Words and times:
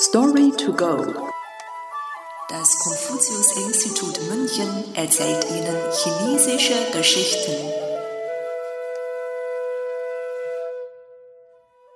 Story 0.00 0.52
to 0.52 0.72
go. 0.72 0.96
Das 2.48 2.78
Konfuzius-Institut 2.78 4.20
München 4.30 4.94
erzählt 4.94 5.44
Ihnen 5.50 5.76
chinesische 5.90 6.92
Geschichten. 6.92 7.52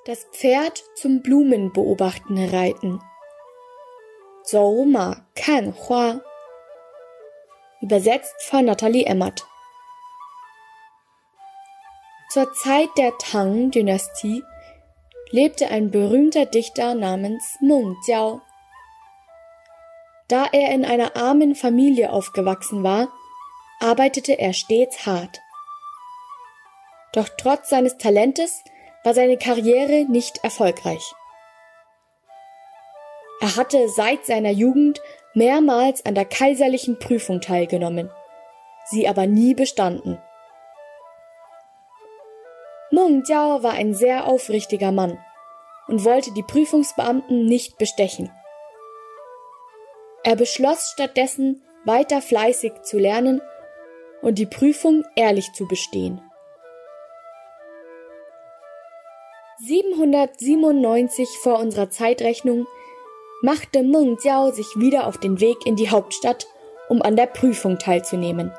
Das 0.05 0.25
Pferd 0.33 0.83
zum 0.97 1.23
Blumenbeobachten 1.23 2.51
reiten. 2.53 3.01
Zhou 4.43 4.85
Ma 4.85 5.25
kan 5.37 5.73
Hua. 5.73 6.23
Übersetzt 7.83 8.35
von 8.43 8.65
Nathalie 8.65 9.07
Emmert. 9.07 9.47
Zur 12.31 12.53
Zeit 12.55 12.89
der 12.97 13.17
Tang-Dynastie 13.19 14.43
lebte 15.33 15.69
ein 15.69 15.91
berühmter 15.91 16.47
Dichter 16.47 16.95
namens 16.95 17.57
Meng 17.61 17.97
Jiao. 18.07 18.43
Da 20.29 20.47
er 20.53 20.73
in 20.73 20.85
einer 20.85 21.17
armen 21.17 21.55
Familie 21.55 22.13
aufgewachsen 22.13 22.85
war, 22.85 23.09
arbeitete 23.81 24.39
er 24.39 24.53
stets 24.53 25.05
hart. 25.07 25.41
Doch 27.13 27.29
trotz 27.37 27.71
seines 27.71 27.99
Talentes 27.99 28.63
war 29.05 29.15
seine 29.15 29.37
Karriere 29.37 30.05
nicht 30.09 30.39
erfolgreich. 30.45 31.13
Er 33.41 33.57
hatte 33.57 33.89
seit 33.89 34.25
seiner 34.25 34.53
Jugend 34.53 35.01
mehrmals 35.35 36.07
an 36.07 36.15
der 36.15 36.27
kaiserlichen 36.27 36.99
Prüfung 36.99 37.41
teilgenommen, 37.41 38.11
sie 38.85 39.09
aber 39.09 39.27
nie 39.27 39.55
bestanden. 39.55 40.19
Meng 42.91 43.25
Jiao 43.27 43.63
war 43.63 43.73
ein 43.73 43.95
sehr 43.95 44.27
aufrichtiger 44.27 44.93
Mann 44.93 45.19
und 45.93 46.07
wollte 46.07 46.33
die 46.33 46.43
Prüfungsbeamten 46.43 47.45
nicht 47.45 47.77
bestechen. 47.77 48.31
Er 50.25 50.37
beschloss 50.37 50.89
stattdessen, 50.95 51.63
weiter 51.85 52.23
fleißig 52.23 52.73
zu 52.83 52.99
lernen 52.99 53.43
und 54.23 54.39
die 54.39 54.47
Prüfung 54.47 55.05
ehrlich 55.17 55.53
zu 55.53 55.69
bestehen. 55.69 56.23
797 59.67 61.29
vor 61.43 61.59
unserer 61.59 61.91
Zeitrechnung 61.91 62.67
machte 63.43 63.83
Meng 63.83 64.17
Jiao 64.25 64.51
sich 64.51 64.69
wieder 64.77 65.07
auf 65.07 65.19
den 65.19 65.41
Weg 65.41 65.67
in 65.67 65.77
die 65.77 65.91
Hauptstadt, 65.91 66.47
um 66.89 67.03
an 67.03 67.17
der 67.17 67.27
Prüfung 67.27 67.79
teilzunehmen. 67.79 68.51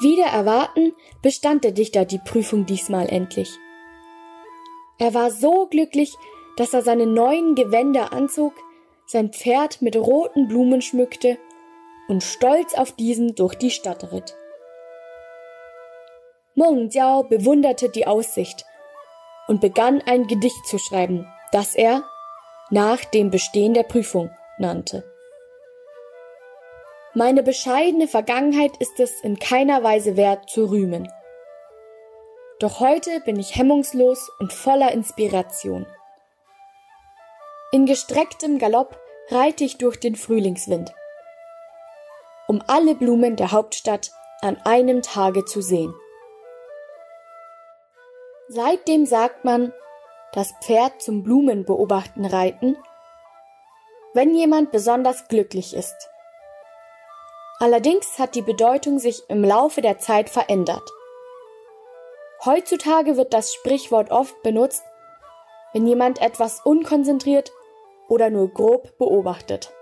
Wieder 0.00 0.26
erwarten 0.26 0.94
bestand 1.22 1.62
der 1.62 1.72
Dichter 1.72 2.04
die 2.04 2.18
Prüfung 2.18 2.66
diesmal 2.66 3.08
endlich. 3.08 3.56
Er 5.00 5.14
war 5.14 5.30
so 5.30 5.66
glücklich, 5.66 6.14
dass 6.56 6.74
er 6.74 6.82
seine 6.82 7.06
neuen 7.06 7.54
Gewänder 7.54 8.12
anzog, 8.12 8.52
sein 9.06 9.32
Pferd 9.32 9.80
mit 9.80 9.96
roten 9.96 10.46
Blumen 10.46 10.82
schmückte 10.82 11.38
und 12.06 12.22
stolz 12.22 12.74
auf 12.74 12.92
diesen 12.92 13.34
durch 13.34 13.54
die 13.54 13.70
Stadt 13.70 14.12
ritt. 14.12 14.36
Meng 16.54 16.90
Jiao 16.90 17.22
bewunderte 17.22 17.88
die 17.88 18.06
Aussicht 18.06 18.66
und 19.48 19.62
begann 19.62 20.02
ein 20.04 20.26
Gedicht 20.26 20.66
zu 20.66 20.78
schreiben, 20.78 21.26
das 21.50 21.74
er 21.74 22.04
nach 22.68 23.02
dem 23.04 23.30
Bestehen 23.30 23.72
der 23.72 23.84
Prüfung 23.84 24.30
nannte. 24.58 25.02
Meine 27.14 27.42
bescheidene 27.42 28.06
Vergangenheit 28.06 28.76
ist 28.78 29.00
es 29.00 29.22
in 29.22 29.38
keiner 29.38 29.82
Weise 29.82 30.16
wert 30.16 30.50
zu 30.50 30.66
rühmen. 30.66 31.10
Doch 32.60 32.78
heute 32.78 33.20
bin 33.20 33.40
ich 33.40 33.56
hemmungslos 33.56 34.30
und 34.38 34.52
voller 34.52 34.92
Inspiration. 34.92 35.86
In 37.72 37.86
gestrecktem 37.86 38.58
Galopp 38.58 39.00
reite 39.30 39.64
ich 39.64 39.78
durch 39.78 39.98
den 39.98 40.14
Frühlingswind, 40.14 40.92
um 42.48 42.62
alle 42.66 42.94
Blumen 42.94 43.36
der 43.36 43.52
Hauptstadt 43.52 44.10
an 44.42 44.58
einem 44.64 45.00
Tage 45.00 45.46
zu 45.46 45.62
sehen. 45.62 45.94
Seitdem 48.48 49.06
sagt 49.06 49.42
man, 49.46 49.72
das 50.34 50.52
Pferd 50.62 51.00
zum 51.00 51.22
Blumenbeobachten 51.22 52.26
reiten, 52.26 52.76
wenn 54.12 54.34
jemand 54.34 54.70
besonders 54.70 55.28
glücklich 55.28 55.72
ist. 55.72 56.10
Allerdings 57.58 58.18
hat 58.18 58.34
die 58.34 58.42
Bedeutung 58.42 58.98
sich 58.98 59.22
im 59.30 59.42
Laufe 59.44 59.80
der 59.80 59.98
Zeit 59.98 60.28
verändert. 60.28 60.82
Heutzutage 62.44 63.18
wird 63.18 63.34
das 63.34 63.52
Sprichwort 63.52 64.10
oft 64.10 64.42
benutzt, 64.42 64.82
wenn 65.74 65.86
jemand 65.86 66.22
etwas 66.22 66.60
unkonzentriert 66.64 67.52
oder 68.08 68.30
nur 68.30 68.48
grob 68.48 68.96
beobachtet. 68.96 69.74